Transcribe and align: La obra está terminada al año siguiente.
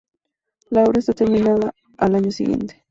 La 0.71 0.81
obra 0.83 0.97
está 0.97 1.13
terminada 1.13 1.75
al 1.97 2.15
año 2.15 2.31
siguiente. 2.31 2.79